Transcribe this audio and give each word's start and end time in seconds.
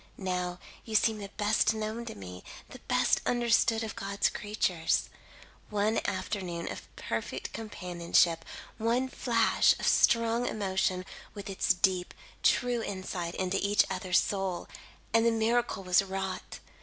Now, 0.17 0.57
you 0.83 0.95
seem 0.95 1.19
the 1.19 1.29
best 1.37 1.75
known 1.75 2.05
to 2.05 2.15
me, 2.15 2.43
the 2.69 2.79
best 2.87 3.21
understood, 3.23 3.83
of 3.83 3.95
God's 3.95 4.29
creatures. 4.29 5.11
One 5.69 5.99
afternoon 6.05 6.71
of 6.71 6.87
perfect 6.95 7.53
companionship 7.53 8.43
one 8.79 9.09
flash 9.09 9.75
of 9.77 9.87
strong 9.87 10.47
emotion, 10.47 11.05
with 11.35 11.51
its 11.51 11.71
deep, 11.75 12.15
true 12.41 12.81
insight 12.81 13.35
into 13.35 13.59
each 13.61 13.85
other's 13.91 14.17
soul, 14.17 14.67
and 15.13 15.23
the 15.23 15.29
miracle 15.31 15.83
was 15.83 16.01
wrought. 16.01 16.57